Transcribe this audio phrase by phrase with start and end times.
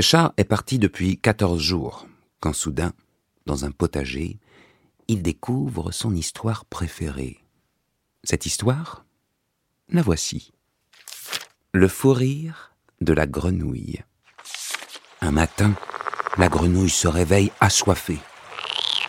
[0.00, 2.06] Chat est parti depuis 14 jours,
[2.40, 2.92] quand soudain,
[3.46, 4.38] dans un potager,
[5.08, 7.38] il découvre son histoire préférée.
[8.24, 9.04] Cette histoire,
[9.88, 10.52] la voici.
[11.72, 14.02] Le fou rire de la grenouille.
[15.20, 15.74] Un matin,
[16.38, 18.20] la grenouille se réveille assoiffée.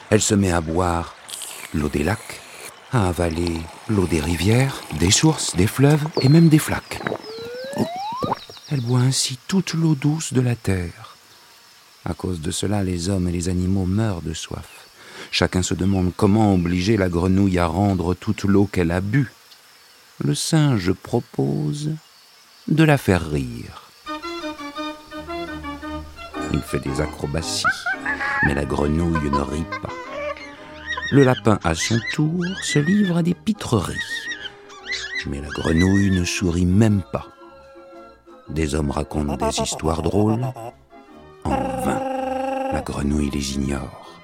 [0.09, 1.15] Elle se met à boire
[1.73, 2.41] l'eau des lacs,
[2.91, 7.01] à avaler l'eau des rivières, des sources, des fleuves et même des flaques.
[8.71, 11.17] Elle boit ainsi toute l'eau douce de la terre.
[12.05, 14.87] À cause de cela, les hommes et les animaux meurent de soif.
[15.29, 19.31] Chacun se demande comment obliger la grenouille à rendre toute l'eau qu'elle a bue.
[20.23, 21.91] Le singe propose
[22.69, 23.91] de la faire rire.
[26.53, 27.65] Il fait des acrobaties,
[28.45, 29.93] mais la grenouille ne rit pas.
[31.11, 33.97] Le lapin, à son tour, se livre à des pitreries,
[35.27, 37.27] mais la grenouille ne sourit même pas.
[38.51, 40.45] Des hommes racontent des histoires drôles.
[41.45, 42.01] En vain,
[42.73, 44.19] la grenouille les ignore.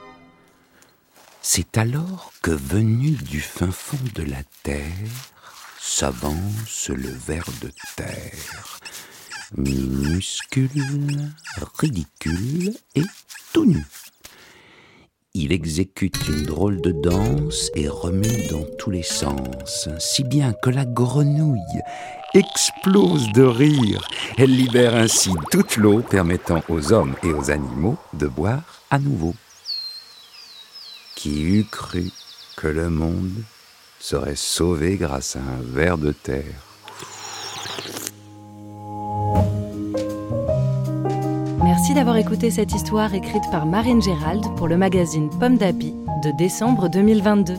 [1.41, 4.83] C'est alors que, venu du fin fond de la terre,
[5.79, 8.79] s'avance le ver de terre,
[9.55, 10.69] minuscule,
[11.79, 13.03] ridicule et
[13.53, 13.85] tout nu.
[15.33, 20.69] Il exécute une drôle de danse et remue dans tous les sens, si bien que
[20.69, 21.81] la grenouille
[22.33, 24.07] explose de rire.
[24.37, 29.33] Elle libère ainsi toute l'eau permettant aux hommes et aux animaux de boire à nouveau.
[31.15, 32.11] Qui eût cru
[32.57, 33.43] que le monde
[33.99, 36.63] serait sauvé grâce à un ver de terre?
[41.63, 46.31] Merci d'avoir écouté cette histoire écrite par Marine Gérald pour le magazine Pomme d'Api de
[46.37, 47.55] décembre 2022.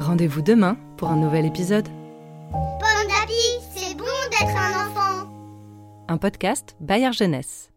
[0.00, 1.88] Rendez-vous demain pour un nouvel épisode.
[6.12, 7.71] Un podcast Bayard Jeunesse.